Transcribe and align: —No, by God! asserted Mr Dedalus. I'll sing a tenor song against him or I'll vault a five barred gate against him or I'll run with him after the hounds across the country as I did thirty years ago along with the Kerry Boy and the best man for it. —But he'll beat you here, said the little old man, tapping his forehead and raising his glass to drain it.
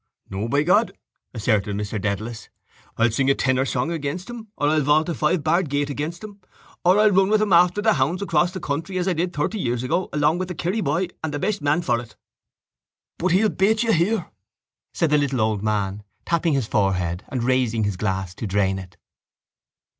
—No, 0.31 0.47
by 0.47 0.63
God! 0.63 0.97
asserted 1.35 1.75
Mr 1.77 2.01
Dedalus. 2.01 2.49
I'll 2.97 3.11
sing 3.11 3.29
a 3.29 3.35
tenor 3.35 3.65
song 3.65 3.91
against 3.91 4.31
him 4.31 4.47
or 4.57 4.67
I'll 4.67 4.81
vault 4.81 5.09
a 5.09 5.13
five 5.13 5.43
barred 5.43 5.69
gate 5.69 5.91
against 5.91 6.23
him 6.23 6.41
or 6.83 6.97
I'll 6.99 7.11
run 7.11 7.29
with 7.29 7.39
him 7.39 7.53
after 7.53 7.83
the 7.83 7.93
hounds 7.93 8.23
across 8.23 8.51
the 8.51 8.59
country 8.59 8.97
as 8.97 9.07
I 9.07 9.13
did 9.13 9.31
thirty 9.31 9.59
years 9.59 9.83
ago 9.83 10.09
along 10.11 10.39
with 10.39 10.47
the 10.47 10.55
Kerry 10.55 10.81
Boy 10.81 11.09
and 11.23 11.31
the 11.31 11.37
best 11.37 11.61
man 11.61 11.83
for 11.83 11.99
it. 11.99 12.15
—But 13.19 13.33
he'll 13.33 13.49
beat 13.49 13.83
you 13.83 13.91
here, 13.93 14.31
said 14.91 15.11
the 15.11 15.19
little 15.19 15.39
old 15.39 15.61
man, 15.61 16.01
tapping 16.25 16.53
his 16.53 16.65
forehead 16.65 17.23
and 17.27 17.43
raising 17.43 17.83
his 17.83 17.95
glass 17.97 18.33
to 18.33 18.47
drain 18.47 18.79
it. 18.79 18.97